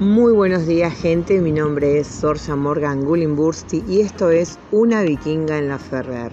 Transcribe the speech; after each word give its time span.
Muy 0.00 0.32
buenos 0.32 0.66
días 0.66 0.92
gente, 0.92 1.40
mi 1.40 1.52
nombre 1.52 2.00
es 2.00 2.08
Sorja 2.08 2.56
Morgan 2.56 3.04
Gullimbursti 3.04 3.84
y 3.86 4.00
esto 4.00 4.28
es 4.30 4.58
Una 4.72 5.02
vikinga 5.02 5.56
en 5.56 5.68
la 5.68 5.78
Ferrer. 5.78 6.32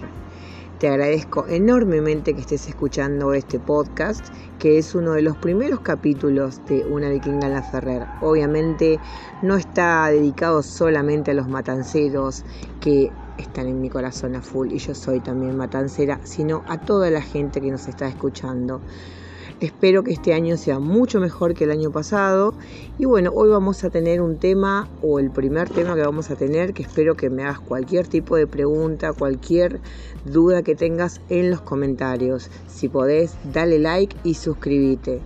Te 0.80 0.88
agradezco 0.88 1.46
enormemente 1.46 2.34
que 2.34 2.40
estés 2.40 2.66
escuchando 2.66 3.34
este 3.34 3.60
podcast, 3.60 4.26
que 4.58 4.78
es 4.78 4.96
uno 4.96 5.12
de 5.12 5.22
los 5.22 5.36
primeros 5.36 5.78
capítulos 5.78 6.60
de 6.66 6.84
Una 6.86 7.08
vikinga 7.08 7.46
en 7.46 7.52
la 7.52 7.62
Ferrer. 7.62 8.04
Obviamente 8.20 8.98
no 9.42 9.54
está 9.54 10.08
dedicado 10.08 10.64
solamente 10.64 11.30
a 11.30 11.34
los 11.34 11.46
matanceros 11.46 12.44
que 12.80 13.12
están 13.38 13.68
en 13.68 13.80
mi 13.80 13.90
corazón 13.90 14.34
a 14.34 14.42
full 14.42 14.72
y 14.72 14.78
yo 14.78 14.92
soy 14.92 15.20
también 15.20 15.56
matancera, 15.56 16.18
sino 16.24 16.64
a 16.66 16.80
toda 16.80 17.10
la 17.10 17.22
gente 17.22 17.60
que 17.60 17.70
nos 17.70 17.86
está 17.86 18.08
escuchando. 18.08 18.80
Espero 19.62 20.02
que 20.02 20.10
este 20.10 20.34
año 20.34 20.56
sea 20.56 20.80
mucho 20.80 21.20
mejor 21.20 21.54
que 21.54 21.62
el 21.62 21.70
año 21.70 21.92
pasado. 21.92 22.52
Y 22.98 23.04
bueno, 23.04 23.30
hoy 23.32 23.48
vamos 23.48 23.84
a 23.84 23.90
tener 23.90 24.20
un 24.20 24.36
tema 24.38 24.88
o 25.02 25.20
el 25.20 25.30
primer 25.30 25.70
tema 25.70 25.94
que 25.94 26.00
vamos 26.00 26.32
a 26.32 26.34
tener, 26.34 26.74
que 26.74 26.82
espero 26.82 27.14
que 27.14 27.30
me 27.30 27.44
hagas 27.44 27.60
cualquier 27.60 28.08
tipo 28.08 28.34
de 28.34 28.48
pregunta, 28.48 29.12
cualquier 29.12 29.78
duda 30.24 30.64
que 30.64 30.74
tengas 30.74 31.20
en 31.28 31.48
los 31.48 31.60
comentarios. 31.60 32.50
Si 32.66 32.88
podés, 32.88 33.36
dale 33.52 33.78
like 33.78 34.16
y 34.24 34.34
suscríbete. 34.34 35.20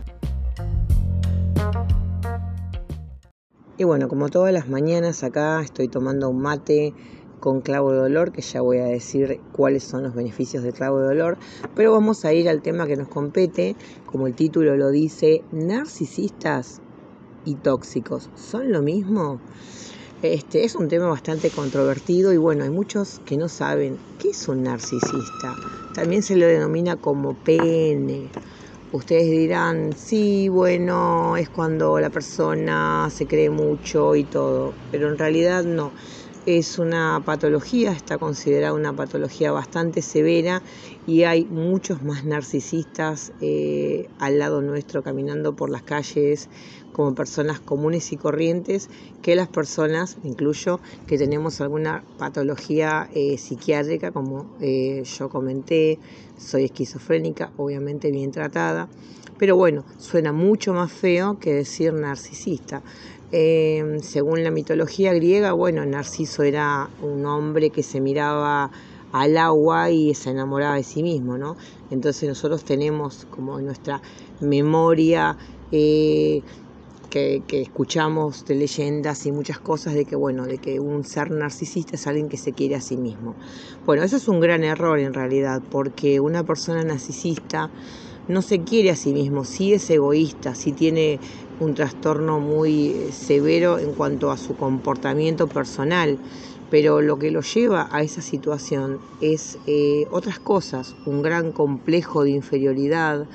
Y 3.78 3.84
bueno, 3.84 4.08
como 4.08 4.28
todas 4.28 4.52
las 4.52 4.68
mañanas 4.68 5.24
acá 5.24 5.62
estoy 5.62 5.88
tomando 5.88 6.28
un 6.28 6.42
mate 6.42 6.92
con 7.40 7.60
clavo 7.60 7.92
de 7.92 7.98
dolor, 7.98 8.32
que 8.32 8.42
ya 8.42 8.60
voy 8.60 8.78
a 8.78 8.84
decir 8.84 9.40
cuáles 9.52 9.84
son 9.84 10.02
los 10.02 10.14
beneficios 10.14 10.62
del 10.62 10.72
clavo 10.72 10.98
de 11.00 11.06
dolor, 11.06 11.36
pero 11.74 11.92
vamos 11.92 12.24
a 12.24 12.32
ir 12.32 12.48
al 12.48 12.62
tema 12.62 12.86
que 12.86 12.96
nos 12.96 13.08
compete, 13.08 13.76
como 14.06 14.26
el 14.26 14.34
título 14.34 14.76
lo 14.76 14.90
dice, 14.90 15.42
narcisistas 15.52 16.80
y 17.44 17.54
tóxicos, 17.54 18.30
¿son 18.34 18.72
lo 18.72 18.82
mismo? 18.82 19.40
Este 20.22 20.64
es 20.64 20.74
un 20.74 20.88
tema 20.88 21.08
bastante 21.08 21.50
controvertido 21.50 22.32
y 22.32 22.38
bueno, 22.38 22.64
hay 22.64 22.70
muchos 22.70 23.20
que 23.26 23.36
no 23.36 23.48
saben 23.48 23.98
qué 24.18 24.30
es 24.30 24.48
un 24.48 24.62
narcisista. 24.62 25.54
También 25.94 26.22
se 26.22 26.36
lo 26.36 26.46
denomina 26.46 26.96
como 26.96 27.34
PN. 27.34 28.30
Ustedes 28.92 29.30
dirán, 29.30 29.92
sí, 29.94 30.48
bueno, 30.48 31.36
es 31.36 31.50
cuando 31.50 32.00
la 32.00 32.08
persona 32.08 33.10
se 33.10 33.26
cree 33.26 33.50
mucho 33.50 34.16
y 34.16 34.24
todo, 34.24 34.72
pero 34.90 35.10
en 35.10 35.18
realidad 35.18 35.64
no 35.64 35.92
es 36.46 36.78
una 36.78 37.20
patología, 37.24 37.90
está 37.90 38.18
considerada 38.18 38.72
una 38.72 38.94
patología 38.94 39.50
bastante 39.50 40.00
severa 40.00 40.62
y 41.04 41.24
hay 41.24 41.44
muchos 41.44 42.04
más 42.04 42.24
narcisistas 42.24 43.32
eh, 43.40 44.08
al 44.20 44.38
lado 44.38 44.62
nuestro 44.62 45.02
caminando 45.02 45.56
por 45.56 45.70
las 45.70 45.82
calles 45.82 46.48
como 46.92 47.16
personas 47.16 47.58
comunes 47.58 48.12
y 48.12 48.16
corrientes 48.16 48.88
que 49.22 49.34
las 49.34 49.48
personas, 49.48 50.18
incluyo, 50.22 50.80
que 51.08 51.18
tenemos 51.18 51.60
alguna 51.60 52.04
patología 52.16 53.10
eh, 53.12 53.36
psiquiátrica, 53.38 54.12
como 54.12 54.46
eh, 54.60 55.02
yo 55.02 55.28
comenté, 55.28 55.98
soy 56.38 56.66
esquizofrénica, 56.66 57.50
obviamente 57.56 58.12
bien 58.12 58.30
tratada, 58.30 58.88
pero 59.38 59.56
bueno, 59.56 59.84
suena 59.98 60.32
mucho 60.32 60.72
más 60.72 60.90
feo 60.92 61.38
que 61.38 61.52
decir 61.52 61.92
narcisista. 61.92 62.82
Em, 63.32 64.00
según 64.00 64.44
la 64.44 64.52
mitología 64.52 65.12
griega, 65.12 65.52
bueno, 65.52 65.84
Narciso 65.84 66.44
era 66.44 66.88
un 67.02 67.26
hombre 67.26 67.70
que 67.70 67.82
se 67.82 68.00
miraba 68.00 68.70
al 69.10 69.36
agua 69.36 69.90
y 69.90 70.14
se 70.14 70.30
enamoraba 70.30 70.76
de 70.76 70.84
sí 70.84 71.02
mismo, 71.02 71.36
¿no? 71.36 71.56
Entonces 71.90 72.28
nosotros 72.28 72.64
tenemos 72.64 73.26
como 73.30 73.60
nuestra 73.60 74.00
memoria 74.40 75.36
eh, 75.72 76.42
que, 77.10 77.42
que, 77.48 77.62
escuchamos 77.62 78.44
de 78.44 78.54
leyendas 78.54 79.26
y 79.26 79.32
muchas 79.32 79.58
cosas 79.58 79.94
de 79.94 80.04
que, 80.04 80.14
bueno, 80.14 80.46
de 80.46 80.58
que 80.58 80.78
un 80.78 81.04
ser 81.04 81.32
narcisista 81.32 81.96
es 81.96 82.06
alguien 82.06 82.28
que 82.28 82.36
se 82.36 82.52
quiere 82.52 82.76
a 82.76 82.80
sí 82.80 82.96
mismo. 82.96 83.34
Bueno, 83.86 84.04
eso 84.04 84.16
es 84.16 84.28
un 84.28 84.38
gran 84.38 84.62
error 84.62 85.00
en 85.00 85.14
realidad, 85.14 85.62
porque 85.70 86.20
una 86.20 86.44
persona 86.44 86.84
narcisista 86.84 87.70
no 88.28 88.42
se 88.42 88.62
quiere 88.62 88.90
a 88.90 88.96
sí 88.96 89.12
mismo, 89.12 89.44
sí 89.44 89.72
es 89.72 89.88
egoísta, 89.88 90.54
sí 90.54 90.72
tiene 90.72 91.20
un 91.60 91.74
trastorno 91.74 92.38
muy 92.38 92.88
eh, 92.88 93.12
severo 93.12 93.78
en 93.78 93.92
cuanto 93.92 94.30
a 94.30 94.36
su 94.36 94.56
comportamiento 94.56 95.46
personal, 95.46 96.18
pero 96.70 97.00
lo 97.00 97.18
que 97.18 97.30
lo 97.30 97.40
lleva 97.40 97.88
a 97.90 98.02
esa 98.02 98.22
situación 98.22 98.98
es 99.20 99.58
eh, 99.66 100.06
otras 100.10 100.38
cosas, 100.38 100.94
un 101.06 101.22
gran 101.22 101.52
complejo 101.52 102.24
de 102.24 102.30
inferioridad, 102.30 103.26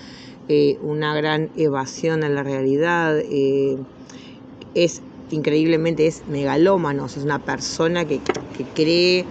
eh, 0.49 0.77
una 0.81 1.15
gran 1.15 1.49
evasión 1.55 2.23
a 2.23 2.29
la 2.29 2.43
realidad, 2.43 3.17
es 4.73 5.01
increíblemente 5.29 6.07
es 6.07 6.23
megalómano, 6.27 7.05
es 7.05 7.17
una 7.17 7.39
persona 7.39 8.05
que, 8.05 8.19
que 8.57 8.65
cree 8.75 9.25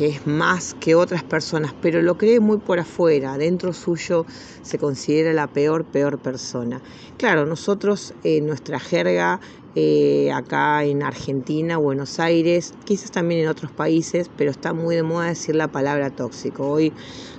que 0.00 0.06
es 0.06 0.26
más 0.26 0.72
que 0.72 0.94
otras 0.94 1.24
personas, 1.24 1.74
pero 1.78 2.00
lo 2.00 2.16
cree 2.16 2.40
muy 2.40 2.56
por 2.56 2.78
afuera, 2.78 3.36
dentro 3.36 3.74
suyo 3.74 4.24
se 4.62 4.78
considera 4.78 5.34
la 5.34 5.46
peor, 5.46 5.84
peor 5.84 6.18
persona. 6.18 6.80
Claro, 7.18 7.44
nosotros 7.44 8.14
en 8.24 8.46
nuestra 8.46 8.80
jerga 8.80 9.42
eh, 9.76 10.32
acá 10.32 10.82
en 10.84 11.04
Argentina, 11.04 11.76
Buenos 11.76 12.18
Aires, 12.18 12.74
quizás 12.84 13.12
también 13.12 13.42
en 13.42 13.48
otros 13.48 13.70
países, 13.70 14.28
pero 14.36 14.50
está 14.50 14.72
muy 14.72 14.96
de 14.96 15.04
moda 15.04 15.26
decir 15.26 15.54
la 15.54 15.68
palabra 15.68 16.10
tóxico. 16.10 16.68
Hoy 16.68 16.92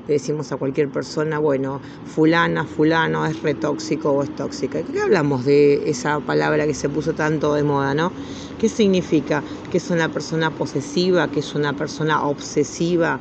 le 0.08 0.14
decimos 0.14 0.52
a 0.54 0.58
cualquier 0.58 0.88
persona, 0.90 1.40
bueno, 1.40 1.82
fulana, 2.06 2.66
fulano 2.66 3.26
es 3.26 3.42
retóxico 3.42 4.12
o 4.12 4.24
es 4.24 4.34
tóxica. 4.34 4.82
¿Qué 4.82 5.02
hablamos 5.02 5.44
de 5.44 5.90
esa 5.90 6.22
palabra 6.22 6.66
que 6.66 6.74
se 6.74 6.88
puso 6.88 7.14
tanto 7.14 7.54
de 7.54 7.64
moda, 7.64 7.94
no? 7.94 8.14
¿Qué 8.58 8.70
significa? 8.70 9.44
Que 9.70 9.80
es 9.80 9.90
una 9.90 10.08
persona 10.10 10.52
posesiva, 10.52 11.30
que 11.30 11.42
es 11.42 11.54
una 11.54 11.74
persona 11.74 12.26
obsesiva, 12.26 13.20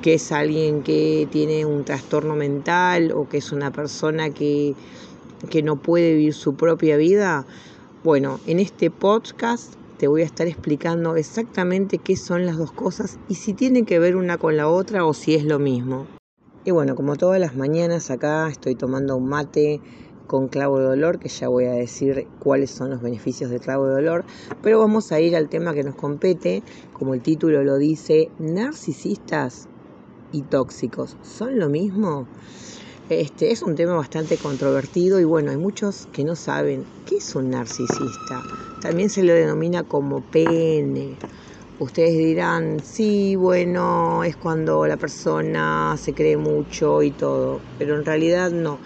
que 0.00 0.14
es 0.14 0.32
alguien 0.32 0.82
que 0.82 1.28
tiene 1.30 1.66
un 1.66 1.84
trastorno 1.84 2.36
mental 2.36 3.12
o 3.12 3.28
que 3.28 3.38
es 3.38 3.52
una 3.52 3.70
persona 3.70 4.30
que, 4.30 4.74
que 5.50 5.62
no 5.62 5.76
puede 5.76 6.14
vivir 6.14 6.32
su 6.32 6.54
propia 6.54 6.96
vida 6.96 7.44
bueno, 8.06 8.38
en 8.46 8.60
este 8.60 8.88
podcast 8.88 9.74
te 9.98 10.06
voy 10.06 10.22
a 10.22 10.26
estar 10.26 10.46
explicando 10.46 11.16
exactamente 11.16 11.98
qué 11.98 12.14
son 12.14 12.46
las 12.46 12.56
dos 12.56 12.70
cosas 12.70 13.18
y 13.28 13.34
si 13.34 13.52
tienen 13.52 13.84
que 13.84 13.98
ver 13.98 14.14
una 14.14 14.38
con 14.38 14.56
la 14.56 14.68
otra 14.68 15.04
o 15.04 15.12
si 15.12 15.34
es 15.34 15.42
lo 15.42 15.58
mismo. 15.58 16.06
Y 16.64 16.70
bueno, 16.70 16.94
como 16.94 17.16
todas 17.16 17.40
las 17.40 17.56
mañanas 17.56 18.12
acá 18.12 18.48
estoy 18.48 18.76
tomando 18.76 19.16
un 19.16 19.28
mate 19.28 19.80
con 20.28 20.46
clavo 20.46 20.78
de 20.78 20.84
dolor, 20.84 21.18
que 21.18 21.28
ya 21.28 21.48
voy 21.48 21.64
a 21.64 21.72
decir 21.72 22.28
cuáles 22.38 22.70
son 22.70 22.90
los 22.90 23.02
beneficios 23.02 23.50
del 23.50 23.58
clavo 23.58 23.86
de 23.86 23.94
dolor, 23.94 24.24
pero 24.62 24.78
vamos 24.78 25.10
a 25.10 25.18
ir 25.18 25.34
al 25.34 25.48
tema 25.48 25.74
que 25.74 25.82
nos 25.82 25.96
compete, 25.96 26.62
como 26.92 27.12
el 27.12 27.22
título 27.22 27.64
lo 27.64 27.76
dice, 27.76 28.30
narcisistas 28.38 29.66
y 30.30 30.42
tóxicos, 30.42 31.16
¿son 31.22 31.58
lo 31.58 31.68
mismo? 31.68 32.28
Este 33.08 33.52
es 33.52 33.62
un 33.62 33.76
tema 33.76 33.94
bastante 33.94 34.36
controvertido 34.36 35.20
y 35.20 35.24
bueno, 35.24 35.52
hay 35.52 35.56
muchos 35.56 36.08
que 36.12 36.24
no 36.24 36.34
saben 36.34 36.84
qué 37.06 37.18
es 37.18 37.36
un 37.36 37.50
narcisista. 37.50 38.42
También 38.82 39.10
se 39.10 39.22
lo 39.22 39.32
denomina 39.32 39.84
como 39.84 40.22
PN. 40.22 41.16
Ustedes 41.78 42.18
dirán, 42.18 42.80
sí, 42.82 43.36
bueno, 43.36 44.24
es 44.24 44.36
cuando 44.36 44.88
la 44.88 44.96
persona 44.96 45.96
se 45.96 46.14
cree 46.14 46.36
mucho 46.36 47.00
y 47.00 47.12
todo, 47.12 47.60
pero 47.78 47.94
en 47.94 48.04
realidad 48.04 48.50
no 48.50 48.80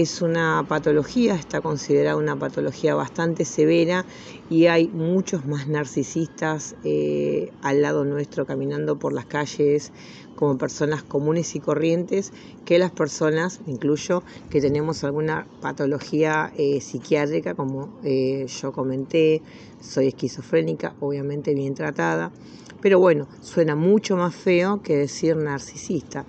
es 0.00 0.22
una 0.22 0.64
patología, 0.66 1.34
está 1.34 1.60
considerada 1.60 2.16
una 2.16 2.34
patología 2.34 2.94
bastante 2.94 3.44
severa 3.44 4.06
y 4.48 4.64
hay 4.64 4.88
muchos 4.88 5.44
más 5.44 5.68
narcisistas 5.68 6.76
eh, 6.82 7.52
al 7.60 7.82
lado 7.82 8.06
nuestro 8.06 8.46
caminando 8.46 8.98
por 8.98 9.12
las 9.12 9.26
calles 9.26 9.92
como 10.34 10.56
personas 10.56 11.02
comunes 11.02 11.54
y 11.56 11.60
corrientes 11.60 12.32
que 12.64 12.78
las 12.78 12.90
personas, 12.90 13.60
incluyo, 13.66 14.22
que 14.48 14.62
tenemos 14.62 15.04
alguna 15.04 15.46
patología 15.60 16.50
eh, 16.56 16.80
psiquiátrica, 16.80 17.52
como 17.52 17.90
eh, 18.02 18.46
yo 18.46 18.72
comenté, 18.72 19.42
soy 19.82 20.08
esquizofrénica, 20.08 20.94
obviamente 21.00 21.52
bien 21.52 21.74
tratada, 21.74 22.32
pero 22.80 22.98
bueno, 22.98 23.28
suena 23.42 23.76
mucho 23.76 24.16
más 24.16 24.34
feo 24.34 24.80
que 24.82 24.96
decir 24.96 25.36
narcisista. 25.36 26.24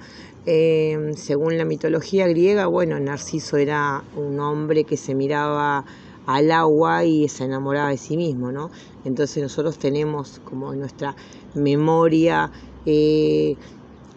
Em, 0.46 1.14
según 1.14 1.58
la 1.58 1.64
mitología 1.64 2.28
griega, 2.28 2.68
bueno, 2.68 3.00
Narciso 3.00 3.56
era 3.56 4.04
un 4.18 4.40
hombre 4.42 4.84
que 4.84 4.98
se 4.98 5.16
miraba 5.16 5.86
al 6.26 6.52
agua 6.52 7.06
y 7.06 7.30
se 7.30 7.46
enamoraba 7.46 7.90
de 7.90 7.98
sí 7.98 8.18
mismo, 8.18 8.52
¿no? 8.52 8.70
Entonces 9.06 9.42
nosotros 9.42 9.78
tenemos 9.78 10.42
como 10.44 10.74
nuestra 10.76 11.16
memoria 11.54 12.52
eh, 12.86 13.56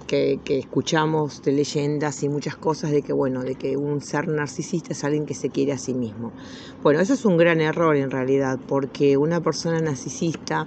que, 0.08 0.40
que, 0.44 0.58
escuchamos 0.58 1.42
de 1.42 1.52
leyendas 1.52 2.22
y 2.24 2.28
muchas 2.28 2.56
cosas 2.56 2.90
de 2.90 3.02
que, 3.02 3.12
bueno, 3.12 3.42
de 3.42 3.54
que 3.54 3.76
un 3.76 4.00
ser 4.00 4.26
narcisista 4.26 4.94
es 4.94 5.04
alguien 5.04 5.26
que 5.26 5.34
se 5.34 5.50
quiere 5.50 5.72
a 5.72 5.78
sí 5.78 5.94
mismo. 5.94 6.32
Bueno, 6.82 6.98
eso 7.00 7.14
es 7.14 7.24
un 7.24 7.36
gran 7.36 7.60
error 7.60 7.94
en 7.96 8.10
realidad, 8.10 8.58
porque 8.66 9.16
una 9.16 9.40
persona 9.40 9.80
narcisista 9.80 10.66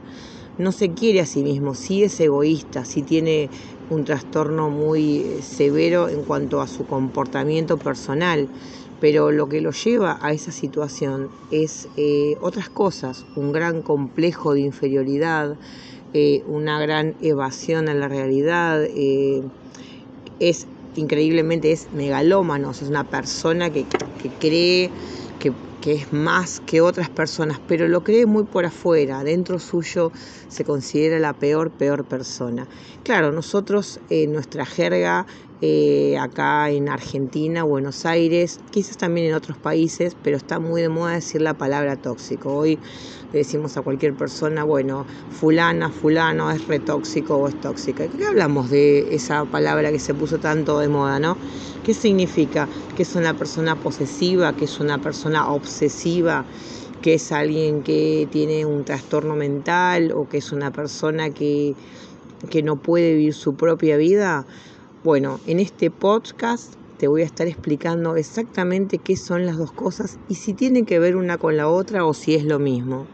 no 0.58 0.74
se 0.74 0.94
quiere 0.94 1.22
a 1.22 1.26
sí 1.26 1.42
mismo, 1.42 1.74
sí 1.74 2.04
es 2.04 2.20
egoísta, 2.20 2.84
sí 2.84 3.02
tiene 3.02 3.50
un 3.90 4.06
trastorno 4.06 4.70
muy 4.70 5.22
eh, 5.22 5.42
severo 5.42 6.10
en 6.10 6.24
cuanto 6.24 6.62
a 6.62 6.68
su 6.68 6.86
comportamiento 6.86 7.78
personal, 7.78 8.48
pero 9.00 9.32
lo 9.32 9.48
que 9.50 9.62
lo 9.62 9.72
lleva 9.72 10.20
a 10.22 10.34
esa 10.34 10.52
situación 10.52 11.30
es 11.52 11.88
eh, 11.98 12.36
otras 12.42 12.70
cosas, 12.70 13.26
un 13.36 13.52
gran 13.52 13.82
complejo 13.82 14.54
de 14.54 14.62
inferioridad, 14.62 15.58
eh, 16.14 16.44
una 16.48 16.80
gran 16.80 17.16
evasión 17.22 17.90
a 17.90 17.94
la 17.94 18.08
realidad, 18.08 18.84
es 20.40 20.68
increíblemente 20.96 21.72
es 21.72 21.88
megalómano, 21.94 22.72
es 22.72 22.82
una 22.82 23.04
persona 23.04 23.70
que, 23.70 23.86
que 24.22 24.30
cree 24.30 24.92
que 25.40 25.54
que 25.82 25.94
es 25.94 26.14
más 26.14 26.62
que 26.66 26.82
otras 26.82 27.10
personas, 27.10 27.60
pero 27.68 27.88
lo 27.88 28.04
cree 28.04 28.26
muy 28.26 28.44
por 28.44 28.66
afuera, 28.66 29.24
dentro 29.24 29.60
suyo 29.60 30.12
se 30.48 30.64
considera 30.64 31.20
la 31.20 31.34
peor, 31.34 31.72
peor 31.72 32.06
persona. 32.06 32.68
Claro, 33.04 33.32
nosotros 33.32 34.00
en 34.10 34.32
nuestra 34.32 34.66
jerga 34.66 35.26
eh, 35.62 36.18
acá 36.18 36.70
en 36.70 36.88
Argentina, 36.88 37.64
Buenos 37.64 38.06
Aires, 38.06 38.60
quizás 38.72 38.98
también 38.98 39.28
en 39.28 39.34
otros 39.34 39.58
países, 39.58 40.16
pero 40.24 40.38
está 40.38 40.58
muy 40.60 40.82
de 40.82 40.88
moda 40.88 41.14
decir 41.14 41.42
la 41.42 41.54
palabra 41.54 41.98
tóxico. 41.98 42.54
Hoy 42.54 42.80
le 43.34 43.40
decimos 43.40 43.76
a 43.76 43.82
cualquier 43.82 44.16
persona, 44.16 44.64
bueno, 44.64 45.06
fulana, 45.30 45.92
fulano 45.92 46.50
es 46.52 46.66
retóxico 46.68 47.36
o 47.36 47.48
es 47.50 47.60
tóxica. 47.60 48.08
¿Qué 48.08 48.26
hablamos 48.26 48.70
de 48.70 49.14
esa 49.14 49.44
palabra 49.46 49.92
que 49.92 50.00
se 50.00 50.14
puso 50.14 50.38
tanto 50.38 50.80
de 50.80 50.88
moda, 50.88 51.20
no? 51.20 51.38
¿Qué 51.90 51.96
significa? 51.96 52.70
Que 52.96 53.02
es 53.02 53.16
una 53.16 53.34
persona 53.34 53.76
posesiva, 53.76 54.56
que 54.56 54.66
es 54.66 54.80
una 54.80 55.02
persona 55.02 55.50
obsesiva, 55.50 56.46
que 57.02 57.16
es 57.16 57.32
alguien 57.32 57.82
que 57.82 58.28
tiene 58.32 58.64
un 58.64 58.86
trastorno 58.86 59.36
mental 59.36 60.12
o 60.12 60.30
que 60.30 60.38
es 60.38 60.52
una 60.52 60.72
persona 60.72 61.32
que, 61.32 61.74
que 62.52 62.62
no 62.62 62.76
puede 62.76 63.16
vivir 63.16 63.34
su 63.34 63.56
propia 63.56 63.98
vida. 63.98 64.46
Bueno, 65.04 65.40
en 65.48 65.60
este 65.60 65.90
podcast 65.90 66.76
te 67.00 67.08
voy 67.08 67.24
a 67.24 67.26
estar 67.26 67.48
explicando 67.48 68.18
exactamente 68.18 69.00
qué 69.00 69.18
son 69.18 69.48
las 69.48 69.58
dos 69.58 69.72
cosas 69.72 70.20
y 70.30 70.36
si 70.36 70.54
tienen 70.54 70.86
que 70.86 71.00
ver 71.00 71.16
una 71.16 71.40
con 71.40 71.58
la 71.58 71.70
otra 71.70 72.06
o 72.06 72.14
si 72.14 72.36
es 72.36 72.46
lo 72.46 72.60
mismo. 72.60 73.08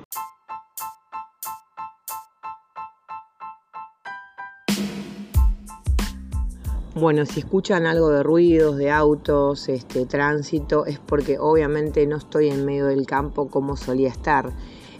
Bueno, 6.97 7.25
si 7.25 7.41
escuchan 7.41 7.85
algo 7.87 8.09
de 8.09 8.23
ruidos, 8.23 8.77
de 8.77 8.89
autos, 8.89 9.67
este, 9.67 10.05
tránsito, 10.05 10.85
es 10.85 10.97
porque 10.97 11.37
obviamente 11.37 12.07
no 12.07 12.15
estoy 12.15 12.47
en 12.47 12.63
medio 12.63 12.85
del 12.85 13.05
campo 13.05 13.49
como 13.49 13.75
solía 13.75 14.07
estar. 14.07 14.53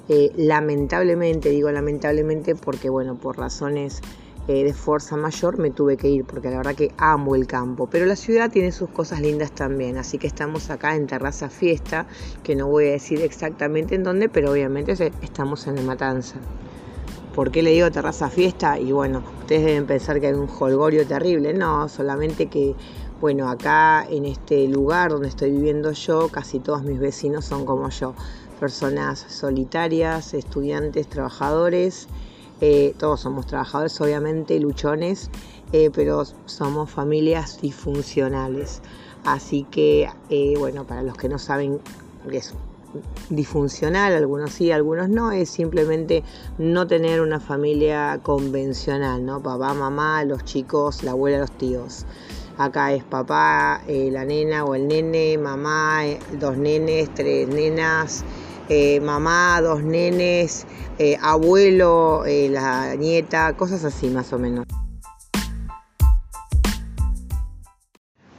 Eh, 0.10 0.34
lamentablemente, 0.36 1.52
digo 1.52 1.72
lamentablemente 1.72 2.54
porque, 2.54 2.90
bueno, 2.90 3.16
por 3.16 3.38
razones 3.38 4.02
eh, 4.50 4.66
de 4.66 4.74
fuerza 4.74 5.16
mayor 5.16 5.58
me 5.58 5.72
tuve 5.72 5.96
que 5.96 6.10
ir 6.10 6.26
porque 6.26 6.50
la 6.50 6.58
verdad 6.58 6.76
que 6.76 6.92
amo 6.98 7.34
el 7.34 7.48
campo. 7.48 7.88
Pero 7.90 8.06
la 8.06 8.18
ciudad 8.18 8.52
tiene 8.52 8.74
sus 8.74 8.90
cosas 8.90 9.22
lindas 9.22 9.54
también, 9.54 9.98
así 9.98 10.18
que 10.18 10.28
estamos 10.28 10.70
acá 10.70 10.98
en 10.98 11.08
Terraza 11.08 11.50
Fiesta, 11.50 12.08
que 12.44 12.58
no 12.58 12.68
voy 12.68 12.88
a 12.88 12.92
decir 12.92 13.22
exactamente 13.22 13.96
en 13.96 14.04
dónde, 14.04 14.28
pero 14.28 14.52
obviamente 14.52 14.92
estamos 15.22 15.66
en 15.68 15.78
el 15.78 15.86
Matanza. 15.86 16.42
¿Por 17.36 17.52
qué 17.52 17.62
le 17.62 17.72
digo 17.72 17.92
terraza 17.92 18.30
fiesta? 18.30 18.80
Y 18.80 18.92
bueno, 18.92 19.22
ustedes 19.42 19.66
deben 19.66 19.86
pensar 19.86 20.20
que 20.20 20.28
hay 20.28 20.34
un 20.34 20.50
holgorio 20.60 21.06
terrible. 21.06 21.54
No, 21.54 21.90
solamente 21.90 22.48
que, 22.48 22.76
bueno, 23.20 23.50
acá 23.50 24.08
en 24.10 24.26
este 24.26 24.68
lugar 24.68 25.12
donde 25.12 25.28
estoy 25.28 25.52
viviendo 25.52 25.92
yo, 25.92 26.30
casi 26.30 26.60
todos 26.60 26.84
mis 26.84 27.00
vecinos 27.00 27.46
son 27.46 27.66
como 27.66 27.90
yo. 27.90 28.14
Personas 28.60 29.20
solitarias, 29.20 30.34
estudiantes, 30.34 31.08
trabajadores 31.08 32.08
eh, 32.62 32.96
todos 32.98 33.20
somos 33.20 33.46
trabajadores, 33.46 34.00
obviamente, 34.00 34.58
luchones, 34.60 35.30
eh, 35.74 35.90
pero 35.94 36.24
somos 36.46 36.90
familias 36.90 37.60
disfuncionales. 37.62 38.82
Así 39.26 39.66
que, 39.70 40.08
eh, 40.30 40.54
bueno, 40.58 40.86
para 40.86 41.04
los 41.04 41.18
que 41.18 41.28
no 41.28 41.38
saben 41.38 41.80
qué 42.30 42.38
es 42.38 42.54
disfuncional, 43.30 44.14
algunos 44.14 44.52
sí, 44.52 44.72
algunos 44.72 45.10
no, 45.10 45.32
es 45.32 45.50
simplemente 45.50 46.24
no 46.58 46.88
tener 46.88 47.22
una 47.22 47.40
familia 47.40 48.20
convencional, 48.22 49.26
¿no? 49.26 49.42
Papá, 49.42 49.74
mamá, 49.74 50.24
los 50.24 50.44
chicos, 50.44 51.04
la 51.04 51.12
abuela, 51.12 51.40
los 51.40 51.52
tíos. 51.52 52.06
Acá 52.58 52.94
es 52.94 53.04
papá, 53.04 53.82
la 53.88 54.24
nena 54.24 54.64
o 54.64 54.76
el 54.76 54.88
nene, 54.88 55.38
mamá, 55.38 56.04
dos 56.40 56.58
nenes, 56.58 57.14
tres 57.14 57.50
nenas, 57.50 58.24
mamá, 59.02 59.60
dos 59.62 59.84
nenes, 59.84 60.66
eh, 60.98 61.18
abuelo, 61.22 62.24
eh, 62.26 62.48
la 62.50 62.96
nieta, 62.96 63.52
cosas 63.58 63.84
así 63.84 64.10
más 64.10 64.32
o 64.32 64.40
menos. 64.40 64.66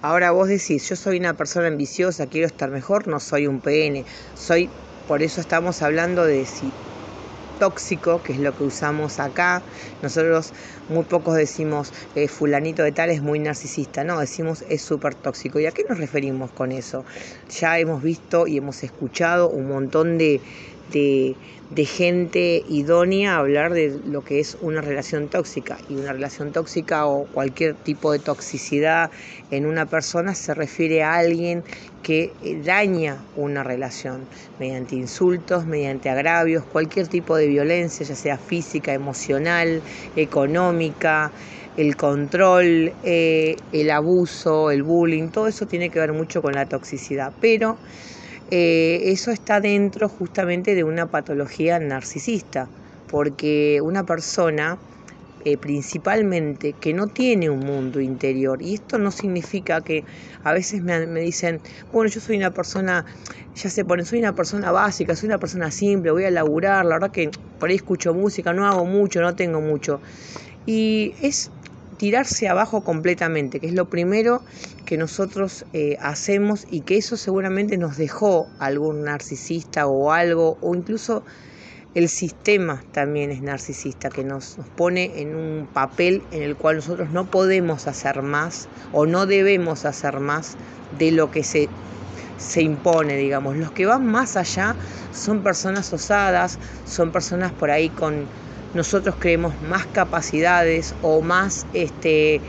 Ahora 0.07 0.31
vos 0.31 0.47
decís, 0.47 0.89
yo 0.89 0.95
soy 0.95 1.19
una 1.19 1.35
persona 1.35 1.67
ambiciosa, 1.67 2.29
quiero 2.29 2.47
estar 2.47 2.71
mejor, 2.71 3.09
no 3.09 3.19
soy 3.19 3.49
un 3.49 3.61
PN, 3.61 4.05
soy, 4.37 4.71
por 5.09 5.21
eso 5.21 5.41
estamos 5.41 5.83
hablando 5.83 6.25
de 6.25 6.47
si 6.47 6.71
tóxico, 7.59 8.23
que 8.23 8.35
es 8.35 8.39
lo 8.39 8.57
que 8.57 8.63
usamos 8.63 9.19
acá. 9.19 9.63
Nosotros 10.03 10.53
muy 10.89 11.03
pocos 11.03 11.35
decimos 11.35 11.93
eh, 12.15 12.29
fulanito 12.29 12.85
de 12.85 12.93
tal 12.93 13.11
es 13.11 13.21
muy 13.21 13.41
narcisista, 13.41 14.05
no, 14.05 14.21
decimos 14.21 14.65
es 14.69 14.81
súper 14.81 15.17
tóxico. 15.17 15.59
¿Y 15.59 15.67
a 15.67 15.73
qué 15.73 15.83
nos 15.89 15.99
referimos 15.99 16.53
con 16.53 16.71
eso? 16.71 17.05
Ya 17.59 17.77
hemos 17.81 18.01
visto 18.01 18.47
y 18.47 18.59
hemos 18.59 18.85
escuchado 18.85 19.49
un 19.49 19.67
montón 19.67 20.19
de, 20.19 20.41
de, 20.93 21.35
gente 21.85 22.65
idónea 22.69 23.37
hablar 23.37 23.73
de 23.73 23.99
lo 24.07 24.23
que 24.23 24.41
es 24.41 24.57
una 24.61 24.81
relación 24.81 25.29
tóxica. 25.29 25.79
Y 25.89 25.95
una 25.95 26.13
relación 26.13 26.53
tóxica 26.53 27.07
o 27.07 27.27
cualquier 27.27 27.75
tipo 27.75 28.13
de 28.13 28.19
toxicidad 28.19 29.11
en 29.51 29.67
una 29.67 29.87
persona 29.87 30.35
se 30.35 30.55
refiere 30.55 31.03
a 31.03 31.15
alguien 31.15 31.65
que 32.03 32.33
daña 32.65 33.19
una 33.35 33.65
relación 33.65 34.27
mediante 34.61 34.95
insultos, 34.95 35.67
mediante 35.67 36.09
agravios, 36.09 36.65
cualquier 36.65 37.09
tipo 37.09 37.37
de 37.37 37.49
violencia, 37.49 38.07
ya 38.07 38.15
sea 38.15 38.39
física, 38.39 38.93
emocional, 38.95 39.83
económica 40.15 41.33
el 41.77 41.97
control, 41.97 42.93
eh, 43.05 43.57
el 43.73 43.91
abuso, 43.91 44.71
el 44.71 44.83
bullying, 44.83 45.29
todo 45.29 45.47
eso 45.47 45.67
tiene 45.67 45.91
que 45.91 45.99
ver 45.99 46.13
mucho 46.13 46.43
con 46.43 46.55
la 46.55 46.67
toxicidad. 46.67 47.33
Pero 47.41 47.77
eh, 48.51 49.01
eso 49.05 49.31
está 49.31 49.61
dentro 49.61 50.09
justamente 50.09 50.75
de 50.75 50.85
una 50.85 51.07
patología 51.07 51.79
narcisista, 51.79 52.69
porque 53.09 53.81
una 53.83 54.05
persona 54.05 54.79
eh, 55.47 55.57
principalmente 55.57 56.73
que 56.73 56.93
no 56.93 57.07
tiene 57.07 57.49
un 57.49 57.61
mundo 57.61 58.01
interior, 58.01 58.61
y 58.61 58.75
esto 58.75 58.99
no 58.99 59.13
significa 59.13 59.81
que 59.81 60.05
a 60.43 60.53
veces 60.53 60.83
me, 60.83 61.07
dicen, 61.21 61.61
bueno, 61.93 62.11
yo 62.11 62.21
soy 62.21 62.37
una 62.37 62.51
persona, 62.51 63.05
ya 63.55 63.71
se 63.71 63.85
pone, 63.85 64.05
soy 64.05 64.19
una 64.19 64.35
persona 64.35 64.73
básica, 64.73 65.15
soy 65.15 65.29
una 65.29 65.39
persona 65.39 65.71
simple, 65.71 66.11
voy 66.11 66.25
a 66.25 66.33
laburar, 66.33 66.85
la 66.85 66.97
verdad 66.97 67.13
que 67.13 67.31
por 67.61 67.69
ahí 67.69 67.77
escucho 67.77 68.13
música, 68.13 68.53
no 68.53 68.67
hago 68.67 68.85
mucho, 68.85 69.21
no 69.21 69.37
tengo 69.37 69.61
mucho. 69.61 70.01
Y 70.67 71.15
es 71.23 71.53
tirarse 71.97 72.49
abajo 72.49 72.83
completamente, 72.83 73.61
que 73.61 73.67
es 73.67 73.75
lo 73.75 73.89
primero 73.89 74.43
que 74.85 74.97
nosotros 74.97 75.65
eh, 75.73 75.97
hacemos 76.01 76.67
y 76.71 76.81
que 76.81 76.97
eso 76.97 77.17
seguramente 77.17 77.77
nos 77.77 77.97
dejó 77.97 78.49
algún 78.59 79.05
narcisista 79.05 79.87
o 79.87 80.13
algo, 80.13 80.59
o 80.61 80.75
incluso 80.75 81.25
el 81.95 82.09
sistema 82.11 82.85
también 82.93 83.31
es 83.31 83.41
narcisista, 83.41 84.11
que 84.11 84.23
nos, 84.23 84.59
nos, 84.59 84.69
pone 84.69 85.21
en 85.21 85.35
un 85.35 85.67
papel 85.67 86.23
en 86.31 86.43
el 86.43 86.55
cual 86.55 86.77
nosotros 86.77 87.11
no 87.11 87.25
podemos 87.31 87.87
hacer 87.87 88.21
más 88.21 88.69
o 88.93 89.07
no 89.07 89.25
debemos 89.25 89.87
hacer 89.87 90.21
más 90.21 90.57
de 90.99 91.11
lo 91.11 91.31
que 91.31 91.43
se, 91.43 91.71
se 92.37 92.63
impone, 92.63 93.17
digamos. 93.17 93.57
Los 93.57 93.71
que 93.73 93.87
van 93.87 94.07
más 94.07 94.37
allá 94.37 94.77
son 95.13 95.43
personas 95.43 95.91
osadas, 95.93 96.59
son 96.85 97.13
personas 97.13 97.53
por 97.53 97.71
ahí 97.71 97.89
con 97.89 98.27
nosotros 98.75 99.17
creemos 99.19 99.61
más 99.63 99.87
capacidades 99.87 100.95
o 101.03 101.23
más 101.23 101.67
este, 101.73 102.41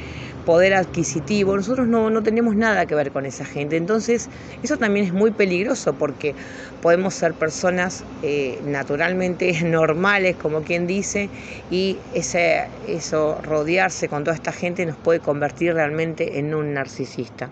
poder 0.48 0.74
adquisitivo. 0.76 1.58
Nosotros 1.58 1.88
no, 1.90 2.24
tenemos 2.24 2.56
nada 2.56 2.86
que 2.86 2.96
ver 2.96 3.12
con 3.12 3.26
esa 3.26 3.44
gente. 3.44 3.76
Entonces, 3.76 4.30
eso 4.64 4.78
también 4.78 5.06
es 5.06 5.14
muy 5.14 5.32
peligroso 5.32 5.98
porque 5.98 6.36
podemos 6.82 7.16
ser 7.16 7.34
personas 7.34 8.06
eh, 8.22 8.62
naturalmente 8.64 9.52
normales, 9.66 10.38
como 10.38 10.64
quien 10.64 10.88
dice, 10.88 11.30
y 11.70 12.00
ese, 12.14 12.70
eso, 12.88 13.42
rodearse 13.42 14.08
con 14.08 14.24
toda 14.24 14.36
esta 14.36 14.54
gente 14.54 14.86
nos 14.86 14.98
puede 14.98 15.20
convertir 15.20 15.74
realmente 15.74 16.40
en 16.40 16.56
un 16.56 16.74
narcisista. 16.74 17.52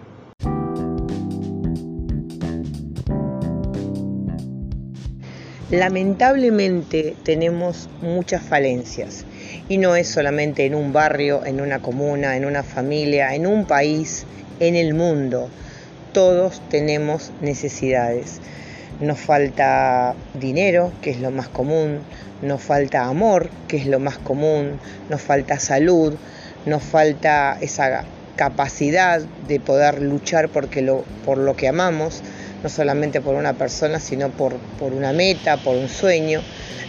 Lamentablemente 5.75 7.17
tenemos 7.23 7.89
muchas 8.01 8.41
falencias. 8.41 9.25
Y 9.67 9.77
no 9.77 9.97
es 9.97 10.07
solamente 10.07 10.65
en 10.65 10.73
un 10.73 10.93
barrio, 10.93 11.45
en 11.45 11.59
una 11.59 11.79
comuna, 11.81 12.37
en 12.37 12.45
una 12.45 12.63
familia, 12.63 13.35
en 13.35 13.45
un 13.45 13.65
país, 13.65 14.25
en 14.61 14.77
el 14.77 14.93
mundo. 14.93 15.49
Todos 16.13 16.61
tenemos 16.69 17.33
necesidades. 17.41 18.39
Nos 19.01 19.19
falta 19.19 20.15
dinero, 20.39 20.93
que 21.01 21.09
es 21.09 21.19
lo 21.19 21.29
más 21.29 21.49
común, 21.49 21.99
nos 22.41 22.61
falta 22.61 23.03
amor, 23.03 23.49
que 23.67 23.75
es 23.75 23.85
lo 23.85 23.99
más 23.99 24.17
común, 24.17 24.79
nos 25.09 25.21
falta 25.21 25.59
salud, 25.59 26.13
nos 26.65 26.83
falta 26.83 27.57
esa 27.59 28.05
capacidad 28.37 29.19
de 29.49 29.59
poder 29.59 30.01
luchar 30.01 30.47
porque 30.47 30.81
lo, 30.81 31.03
por 31.25 31.37
lo 31.37 31.57
que 31.57 31.67
amamos, 31.67 32.23
no 32.65 32.69
solamente 32.69 33.21
por 33.21 33.35
una 33.35 33.53
persona, 33.53 33.99
sino 33.99 34.31
por, 34.31 34.55
por 34.79 34.91
una 34.91 35.13
meta, 35.13 35.57
por 35.57 35.75
un 35.75 35.87
sueño. 35.87 36.41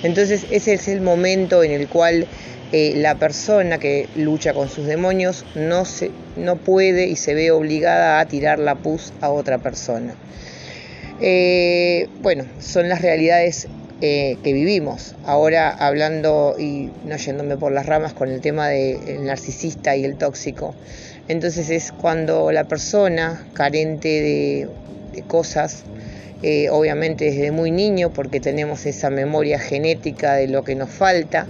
Entonces 0.03 0.47
ese 0.51 0.73
es 0.73 0.89
el 0.89 1.03
momento 1.03 1.63
en 1.63 1.71
el 1.71 1.87
cual 1.87 2.27
eh, 2.73 2.95
la 2.97 3.17
persona 3.17 3.77
que 3.77 4.09
lucha 4.17 4.55
con 4.55 4.71
sus 4.71 4.87
demonios 4.87 5.45
no, 5.55 5.85
se, 5.85 6.13
no 6.35 6.57
puede 6.57 7.09
y 7.09 7.17
se 7.17 7.35
ve 7.35 7.51
obligada 7.51 8.21
a 8.21 8.25
tirar 8.25 8.59
la 8.59 8.77
pus 8.77 9.13
a 9.21 9.29
otra 9.29 9.59
persona. 9.59 10.15
Eh, 11.21 12.09
bueno, 12.23 12.47
son 12.59 12.89
las 12.89 13.03
realidades 13.03 13.69
eh, 14.01 14.39
que 14.43 14.55
vivimos. 14.55 15.15
Ahora 15.27 15.69
hablando 15.69 16.57
y 16.59 16.89
no 17.05 17.19
yéndome 17.19 17.59
por 17.59 17.71
las 17.71 17.85
ramas 17.85 18.15
con 18.15 18.31
el 18.31 18.41
tema 18.41 18.69
del 18.69 19.27
narcisista 19.27 19.95
y 19.95 20.07
el 20.07 20.17
tóxico. 20.17 20.75
Entonces 21.29 21.69
es 21.69 21.93
cuando 21.93 22.51
la 22.51 22.65
persona 22.65 23.47
carente 23.53 24.09
de, 24.09 24.69
cosas, 25.23 25.85
eh, 26.43 26.69
obviamente 26.71 27.27
desde 27.27 27.51
muy 27.51 27.71
niño, 27.71 28.11
porque 28.13 28.41
tenemos 28.41 28.87
esa 28.87 29.11
memoria 29.11 29.59
genética 29.59 30.35
de 30.35 30.49
lo 30.49 30.65
que 30.65 30.75
nos 30.75 30.91
falta, 30.91 31.47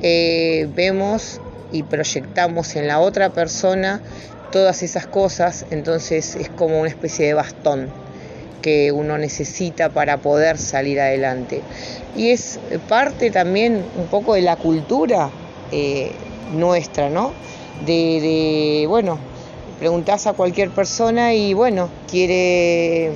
vemos 0.00 1.40
y 1.72 1.82
proyectamos 1.82 2.76
en 2.76 2.86
la 2.86 3.00
otra 3.00 3.30
persona 3.30 4.00
todas 4.52 4.82
esas 4.82 5.06
cosas, 5.06 5.66
entonces 5.70 6.36
es 6.36 6.48
como 6.48 6.80
una 6.80 6.88
especie 6.88 7.26
de 7.26 7.34
bastón 7.34 7.88
que 8.62 8.90
uno 8.90 9.18
necesita 9.18 9.90
para 9.90 10.16
poder 10.16 10.58
salir 10.58 11.00
adelante. 11.00 11.60
Y 12.16 12.30
es 12.30 12.58
parte 12.88 13.30
también 13.30 13.84
un 13.96 14.06
poco 14.06 14.34
de 14.34 14.42
la 14.42 14.56
cultura 14.56 15.30
eh, 15.70 16.10
nuestra, 16.52 17.10
¿no? 17.10 17.32
De, 17.84 18.86
bueno, 18.88 19.18
preguntás 19.78 20.26
a 20.26 20.32
cualquier 20.32 20.70
persona 20.70 21.34
y 21.34 21.54
bueno, 21.54 21.88
quiere 22.10 23.06
eh, 23.06 23.14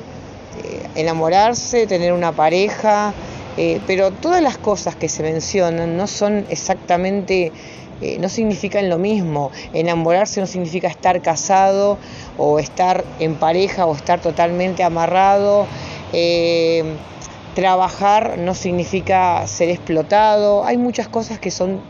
enamorarse, 0.94 1.86
tener 1.86 2.12
una 2.12 2.32
pareja, 2.32 3.14
eh, 3.56 3.80
pero 3.86 4.10
todas 4.10 4.42
las 4.42 4.58
cosas 4.58 4.96
que 4.96 5.08
se 5.08 5.22
mencionan 5.22 5.96
no 5.96 6.06
son 6.06 6.46
exactamente 6.50 7.52
eh, 8.00 8.18
no 8.18 8.28
significan 8.28 8.88
lo 8.88 8.98
mismo. 8.98 9.50
Enamorarse 9.74 10.40
no 10.40 10.46
significa 10.46 10.88
estar 10.88 11.20
casado 11.20 11.98
o 12.38 12.58
estar 12.58 13.04
en 13.18 13.34
pareja 13.36 13.86
o 13.86 13.94
estar 13.94 14.20
totalmente 14.20 14.82
amarrado. 14.82 15.66
Eh, 16.12 16.96
trabajar 17.54 18.38
no 18.38 18.54
significa 18.54 19.46
ser 19.46 19.68
explotado. 19.68 20.64
Hay 20.64 20.78
muchas 20.78 21.08
cosas 21.08 21.38
que 21.38 21.50
son 21.50 21.80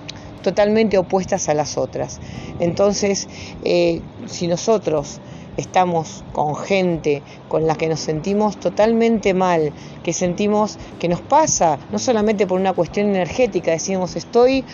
totalmente 0.42 0.98
opuestas 0.98 1.48
a 1.48 1.54
las 1.54 1.76
otras. 1.76 2.20
Entonces, 2.58 3.28
eh, 3.64 4.00
si 4.26 4.46
nosotros 4.46 5.20
estamos 5.56 6.24
con 6.32 6.56
gente 6.56 7.22
con 7.48 7.66
la 7.66 7.74
que 7.74 7.88
nos 7.88 8.00
sentimos 8.00 8.58
totalmente 8.58 9.34
mal, 9.34 9.72
que 10.02 10.12
sentimos 10.12 10.78
que 10.98 11.08
nos 11.08 11.20
pasa, 11.20 11.78
no 11.92 11.98
solamente 11.98 12.46
por 12.46 12.60
una 12.60 12.72
cuestión 12.72 13.08
energética, 13.08 13.70
decimos 13.70 14.16
estoy 14.16 14.64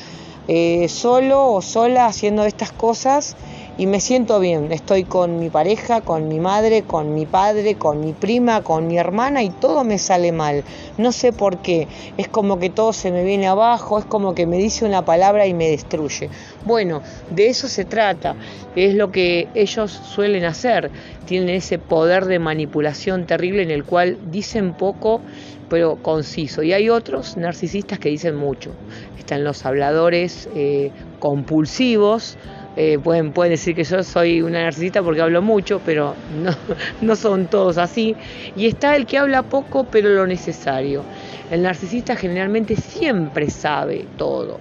eh, 0.49 0.89
solo 0.89 1.53
o 1.53 1.63
sola 1.63 2.07
haciendo 2.07 2.45
estas 2.45 2.71
cosas 2.71 3.37
y 3.79 3.87
me 3.87 4.01
siento 4.01 4.41
bien. 4.41 4.73
Estoy 4.73 5.05
con 5.05 5.39
mi 5.39 5.51
pareja, 5.51 6.01
con 6.01 6.29
mi 6.29 6.41
madre, 6.41 6.83
con 6.83 7.15
mi 7.15 7.27
padre, 7.27 7.75
con 7.75 8.01
mi 8.01 8.13
prima, 8.13 8.63
con 8.63 8.87
mi 8.87 8.99
hermana 8.99 9.43
y 9.43 9.51
todo 9.51 9.85
me 9.85 9.99
sale 9.99 10.33
mal. 10.33 10.65
No 10.99 11.13
sé 11.13 11.33
por 11.33 11.59
qué. 11.59 11.89
Es 12.17 12.29
como 12.29 12.59
que 12.59 12.71
todo 12.71 12.93
se 12.93 13.11
me 13.11 13.25
viene 13.25 13.47
abajo, 13.47 13.99
es 13.99 14.05
como 14.05 14.35
que 14.35 14.47
me 14.47 14.57
dice 14.57 14.85
una 14.85 15.05
palabra 15.05 15.47
y 15.47 15.55
me 15.55 15.69
destruye. 15.69 16.31
Bueno, 16.65 17.03
de 17.31 17.49
eso 17.49 17.69
se 17.69 17.85
trata. 17.85 18.37
Es 18.75 18.95
lo 18.95 19.11
que 19.11 19.49
ellos 19.55 19.91
suelen 19.91 20.45
hacer. 20.45 20.91
Tienen 21.27 21.51
ese 21.51 21.79
poder 21.79 22.25
de 22.27 22.39
manipulación 22.39 23.27
terrible 23.27 23.63
en 23.63 23.71
el 23.71 23.85
cual 23.85 24.19
dicen 24.31 24.75
poco 24.75 25.21
pero 25.69 25.97
conciso. 25.97 26.63
Y 26.63 26.73
hay 26.73 26.89
otros 26.89 27.37
narcisistas 27.37 27.99
que 27.99 28.09
dicen 28.09 28.37
mucho. 28.37 28.71
Están 29.19 29.45
los 29.45 29.67
habladores 29.67 30.49
eh, 30.55 30.91
compulsivos. 31.19 32.37
Eh, 32.77 32.99
pueden, 33.03 33.33
decir 33.33 33.75
que 33.75 33.85
yo 33.85 34.03
soy 34.03 34.43
una 34.43 34.63
narcisista 34.63 35.03
porque 35.03 35.23
hablo 35.23 35.41
mucho, 35.41 35.81
pero 35.85 36.15
no, 37.01 37.17
son 37.17 37.47
todos 37.47 37.79
así. 37.79 38.15
Y 38.55 38.67
está 38.67 38.97
el 38.97 39.07
que 39.07 39.17
habla 39.17 39.43
poco, 39.43 39.85
pero 39.85 40.11
lo 40.11 40.27
necesario. 40.27 41.03
El 41.51 41.63
narcisista 41.63 42.17
generalmente 42.17 42.77
siempre 42.77 43.49
sabe 43.49 44.05
todo. 44.19 44.61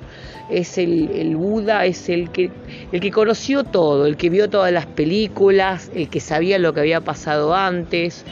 Es 0.50 0.78
el, 0.78 1.10
el, 1.12 1.36
Buda, 1.36 1.86
es 1.86 2.08
el 2.08 2.30
que, 2.30 2.52
el 2.92 3.02
que 3.02 3.12
conoció 3.12 3.64
todo, 3.64 4.06
el 4.06 4.16
que 4.16 4.30
vio 4.30 4.48
todas 4.48 4.72
las 4.72 4.86
películas, 4.86 5.92
el 5.94 6.08
que 6.08 6.20
sabía 6.20 6.60
lo 6.60 6.72
que 6.72 6.82
había 6.82 7.02
pasado 7.02 7.56
antes, 7.56 8.24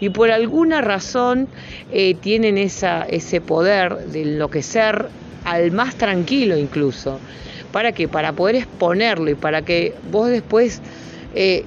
y 0.00 0.08
por 0.08 0.30
alguna 0.30 0.80
razón 0.80 1.46
eh, 1.92 2.14
tienen 2.14 2.56
esa, 2.56 3.02
ese 3.02 3.42
poder 3.42 3.98
de 3.98 4.22
enloquecer 4.22 5.08
al 5.44 5.70
más 5.70 5.94
tranquilo 5.96 6.56
incluso. 6.56 7.20
¿Para 7.72 7.92
qué? 7.92 8.08
Para 8.08 8.32
poder 8.32 8.56
exponerlo 8.56 9.30
y 9.30 9.34
para 9.34 9.62
que 9.62 9.94
vos 10.10 10.28
después 10.28 10.80
eh, 11.34 11.64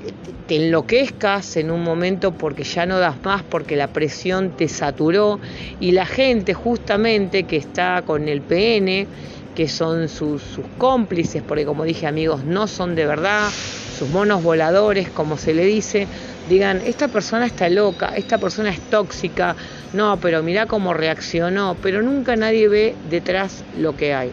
te 0.48 0.56
enloquezcas 0.56 1.56
en 1.58 1.72
un 1.72 1.84
momento 1.84 2.32
porque 2.34 2.64
ya 2.64 2.86
no 2.86 3.00
das 3.00 3.24
más, 3.24 3.44
porque 3.44 3.76
la 3.76 3.88
presión 3.88 4.52
te 4.52 4.68
saturó 4.68 5.40
y 5.80 5.92
la 5.92 6.06
gente 6.06 6.54
justamente 6.54 7.44
que 7.44 7.58
está 7.58 8.02
con 8.06 8.28
el 8.28 8.42
PN, 8.42 9.08
que 9.56 9.68
son 9.68 10.10
sus, 10.10 10.42
sus 10.42 10.66
cómplices, 10.78 11.44
porque 11.44 11.66
como 11.66 11.84
dije 11.84 12.08
amigos, 12.08 12.44
no 12.44 12.68
son 12.68 12.96
de 12.96 13.06
verdad, 13.06 13.50
sus 13.98 14.10
monos 14.10 14.42
voladores, 14.42 15.10
como 15.10 15.38
se 15.38 15.54
le 15.54 15.66
dice, 15.66 16.08
digan, 16.50 16.82
esta 16.86 17.08
persona 17.08 17.46
está 17.46 17.70
loca, 17.70 18.14
esta 18.16 18.40
persona 18.40 18.72
es 18.72 18.80
tóxica, 18.90 19.56
no, 19.94 20.18
pero 20.20 20.42
mira 20.42 20.66
cómo 20.66 20.94
reaccionó, 20.94 21.78
pero 21.82 22.02
nunca 22.02 22.36
nadie 22.36 22.68
ve 22.68 22.96
detrás 23.10 23.64
lo 23.78 23.96
que 23.96 24.14
hay. 24.14 24.32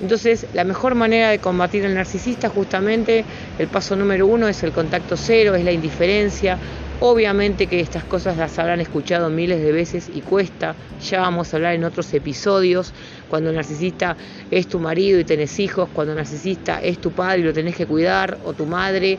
Entonces, 0.00 0.46
la 0.54 0.64
mejor 0.64 0.94
manera 0.94 1.30
de 1.30 1.38
combatir 1.38 1.84
al 1.86 1.94
narcisista, 1.94 2.48
justamente, 2.48 3.24
el 3.58 3.68
paso 3.68 3.96
número 3.96 4.26
uno 4.26 4.48
es 4.48 4.62
el 4.62 4.72
contacto 4.72 5.16
cero, 5.16 5.54
es 5.54 5.64
la 5.64 5.72
indiferencia. 5.72 6.58
Obviamente 7.00 7.66
que 7.66 7.80
estas 7.80 8.04
cosas 8.04 8.36
las 8.36 8.58
habrán 8.58 8.80
escuchado 8.80 9.28
miles 9.28 9.60
de 9.62 9.72
veces 9.72 10.10
y 10.14 10.20
cuesta. 10.20 10.74
Ya 11.02 11.20
vamos 11.20 11.52
a 11.52 11.56
hablar 11.56 11.74
en 11.74 11.84
otros 11.84 12.12
episodios. 12.14 12.92
Cuando 13.28 13.50
el 13.50 13.56
narcisista 13.56 14.16
es 14.50 14.68
tu 14.68 14.78
marido 14.78 15.18
y 15.18 15.24
tenés 15.24 15.58
hijos, 15.58 15.88
cuando 15.92 16.12
el 16.12 16.18
narcisista 16.18 16.80
es 16.80 16.98
tu 16.98 17.10
padre 17.12 17.40
y 17.40 17.42
lo 17.42 17.52
tenés 17.52 17.76
que 17.76 17.86
cuidar, 17.86 18.38
o 18.44 18.52
tu 18.52 18.66
madre. 18.66 19.18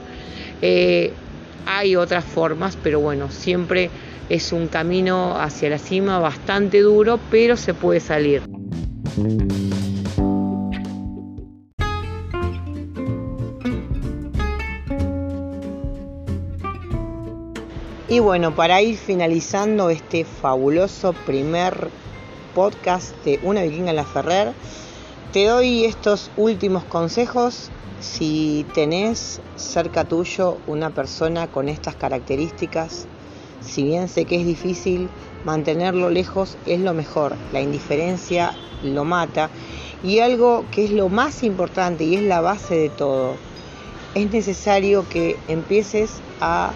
Eh, 0.62 1.12
hay 1.66 1.96
otras 1.96 2.24
formas, 2.24 2.78
pero 2.82 3.00
bueno, 3.00 3.30
siempre 3.32 3.90
es 4.30 4.52
un 4.52 4.68
camino 4.68 5.40
hacia 5.40 5.70
la 5.70 5.78
cima 5.78 6.20
bastante 6.20 6.82
duro, 6.82 7.20
pero 7.30 7.58
se 7.58 7.74
puede 7.74 8.00
salir. 8.00 8.42
Y 18.08 18.20
bueno, 18.20 18.54
para 18.54 18.84
ir 18.84 18.98
finalizando 18.98 19.90
este 19.90 20.26
fabuloso 20.26 21.14
primer 21.26 21.90
podcast 22.54 23.16
de 23.26 23.40
Una 23.42 23.64
Vikinga 23.64 23.90
en 23.90 23.96
la 23.96 24.06
Ferrer, 24.06 24.54
te 25.34 25.46
doy 25.46 25.86
estos 25.86 26.30
últimos 26.38 26.84
consejos 26.84 27.72
si 28.00 28.64
tenés 28.76 29.42
cerca 29.56 30.04
tuyo 30.04 30.58
una 30.68 30.92
persona 30.92 31.48
con 31.48 31.68
estas 31.68 31.96
características, 31.96 33.08
si 33.62 33.84
bien 33.84 34.08
sé 34.08 34.26
que 34.26 34.40
es 34.40 34.46
difícil, 34.46 35.10
mantenerlo 35.44 36.12
lejos 36.12 36.60
es 36.68 36.82
lo 36.82 36.94
mejor. 36.94 37.36
La 37.52 37.62
indiferencia 37.62 38.54
lo 38.84 39.04
mata. 39.04 39.50
Y 40.04 40.20
algo 40.20 40.64
que 40.70 40.86
es 40.86 40.92
lo 40.92 41.10
más 41.10 41.42
importante 41.42 42.04
y 42.04 42.18
es 42.18 42.22
la 42.22 42.42
base 42.42 42.76
de 42.76 42.90
todo, 42.90 43.36
es 44.14 44.30
necesario 44.30 45.10
que 45.10 45.38
empieces 45.48 46.22
a 46.40 46.72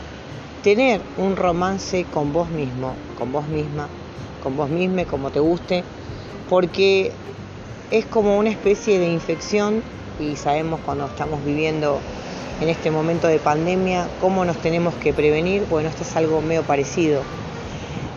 tener 0.64 1.02
un 1.18 1.36
romance 1.36 2.06
con 2.06 2.34
vos 2.34 2.50
mismo, 2.50 2.94
con 3.18 3.32
vos 3.32 3.48
misma, 3.48 3.88
con 4.44 4.58
vos 4.58 4.70
misma, 4.70 5.06
como 5.06 5.32
te 5.32 5.40
guste, 5.40 5.84
porque 6.50 7.12
es 7.92 8.06
como 8.06 8.38
una 8.38 8.50
especie 8.50 9.00
de 9.00 9.08
infección 9.08 9.82
y 10.20 10.36
sabemos 10.36 10.80
cuando 10.86 11.06
estamos 11.06 11.44
viviendo 11.44 12.00
en 12.62 12.70
este 12.70 12.92
momento 12.92 13.28
de 13.28 13.40
pandemia 13.40 14.08
cómo 14.20 14.44
nos 14.46 14.58
tenemos 14.58 14.94
que 14.96 15.14
prevenir. 15.14 15.66
Bueno, 15.70 15.90
esto 15.90 16.04
es 16.04 16.16
algo 16.16 16.42
medio 16.42 16.64
parecido. 16.64 17.22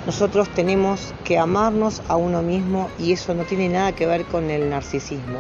Nosotros 0.04 0.49
tenemos 0.49 1.14
que 1.22 1.38
amarnos 1.38 2.02
a 2.08 2.16
uno 2.16 2.42
mismo 2.42 2.88
y 2.99 3.12
eso 3.12 3.34
no 3.34 3.44
tiene 3.44 3.68
nada 3.68 3.92
que 3.92 4.06
ver 4.06 4.25
con 4.25 4.50
el 4.50 4.68
narcisismo. 4.68 5.38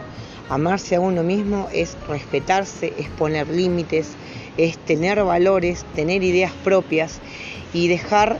Amarse 0.52 0.96
a 0.96 1.00
uno 1.00 1.22
mismo 1.22 1.70
es 1.72 1.96
respetarse, 2.06 2.92
es 2.98 3.08
poner 3.08 3.48
límites, 3.48 4.10
es 4.58 4.76
tener 4.76 5.24
valores, 5.24 5.86
tener 5.94 6.22
ideas 6.22 6.52
propias 6.62 7.20
y 7.72 7.88
dejar 7.88 8.38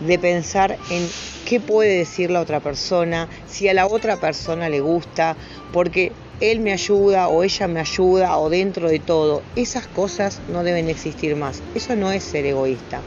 de 0.00 0.18
pensar 0.18 0.78
en 0.90 1.06
qué 1.44 1.60
puede 1.60 1.98
decir 1.98 2.30
la 2.30 2.40
otra 2.40 2.60
persona, 2.60 3.28
si 3.46 3.68
a 3.68 3.74
la 3.74 3.86
otra 3.86 4.16
persona 4.16 4.70
le 4.70 4.80
gusta, 4.80 5.36
porque 5.70 6.12
él 6.40 6.60
me 6.60 6.72
ayuda 6.72 7.28
o 7.28 7.42
ella 7.42 7.68
me 7.68 7.80
ayuda 7.80 8.38
o 8.38 8.48
dentro 8.48 8.88
de 8.88 8.98
todo. 8.98 9.42
Esas 9.54 9.86
cosas 9.86 10.40
no 10.48 10.64
deben 10.64 10.88
existir 10.88 11.36
más. 11.36 11.62
Eso 11.74 11.94
no 11.94 12.10
es 12.10 12.24
ser 12.24 12.46
egoísta. 12.46 13.02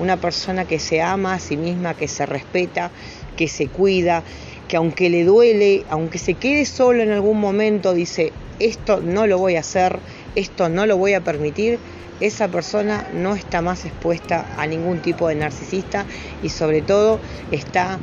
Una 0.00 0.16
persona 0.16 0.64
que 0.64 0.80
se 0.80 1.00
ama 1.00 1.34
a 1.34 1.38
sí 1.38 1.56
misma, 1.56 1.94
que 1.94 2.08
se 2.08 2.26
respeta, 2.26 2.90
que 3.36 3.46
se 3.46 3.68
cuida, 3.68 4.24
que 4.72 4.78
aunque 4.78 5.10
le 5.10 5.24
duele, 5.24 5.84
aunque 5.90 6.16
se 6.16 6.32
quede 6.32 6.64
solo 6.64 7.02
en 7.02 7.10
algún 7.10 7.38
momento, 7.38 7.92
dice, 7.92 8.32
esto 8.58 9.02
no 9.02 9.26
lo 9.26 9.36
voy 9.36 9.56
a 9.56 9.60
hacer, 9.60 9.98
esto 10.34 10.70
no 10.70 10.86
lo 10.86 10.96
voy 10.96 11.12
a 11.12 11.20
permitir, 11.20 11.78
esa 12.20 12.48
persona 12.48 13.06
no 13.12 13.34
está 13.34 13.60
más 13.60 13.84
expuesta 13.84 14.46
a 14.56 14.66
ningún 14.66 15.00
tipo 15.02 15.28
de 15.28 15.34
narcisista 15.34 16.06
y 16.42 16.48
sobre 16.48 16.80
todo 16.80 17.20
está 17.50 18.00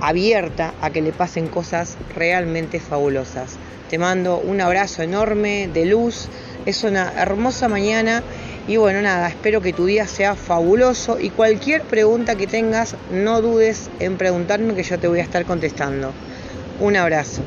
abierta 0.00 0.72
a 0.80 0.88
que 0.88 1.02
le 1.02 1.12
pasen 1.12 1.48
cosas 1.48 1.98
realmente 2.14 2.80
fabulosas. 2.80 3.58
Te 3.90 3.98
mando 3.98 4.38
un 4.38 4.62
abrazo 4.62 5.02
enorme 5.02 5.68
de 5.68 5.84
luz, 5.84 6.28
es 6.64 6.82
una 6.82 7.12
hermosa 7.20 7.68
mañana 7.68 8.22
y 8.68 8.76
bueno, 8.78 9.00
nada, 9.00 9.28
espero 9.28 9.60
que 9.60 9.72
tu 9.72 9.86
día 9.86 10.06
sea 10.06 10.34
fabuloso 10.34 11.18
y 11.20 11.30
cualquier 11.30 11.82
pregunta 11.82 12.34
que 12.34 12.48
tengas, 12.48 12.96
no 13.12 13.40
dudes 13.40 13.90
en 14.00 14.16
preguntarme 14.16 14.74
que 14.74 14.82
yo 14.82 14.98
te 14.98 15.06
voy 15.06 15.20
a 15.20 15.22
estar 15.22 15.44
contestando. 15.44 16.12
Un 16.80 16.96
abrazo. 16.96 17.42